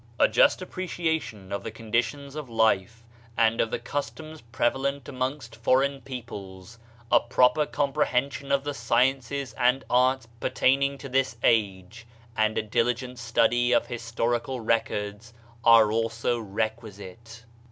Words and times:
A 0.19 0.27
just 0.27 0.63
appreciation 0.63 1.51
of 1.53 1.63
the 1.63 1.69
conditions 1.69 2.33
of 2.33 2.47
liie, 2.49 2.89
and 3.37 3.61
of 3.61 3.69
the 3.69 3.77
customs 3.77 4.41
prevalent 4.51 5.07
amongst 5.07 5.55
foreign 5.55 6.01
peoples, 6.01 6.79
a 7.11 7.19
proper 7.19 7.67
comprehension 7.67 8.51
of 8.51 8.63
the 8.63 8.73
sciences 8.73 9.53
and 9.59 9.83
arts 9.91 10.25
pertaining 10.39 10.97
to 10.97 11.07
this 11.07 11.37
age, 11.43 12.07
and 12.35 12.57
a 12.57 12.63
diligent 12.63 13.19
study 13.19 13.73
of 13.73 13.85
historical 13.85 14.59
records, 14.59 15.35
are 15.63 15.91
also 15.91 16.39
requisite. 16.39 17.43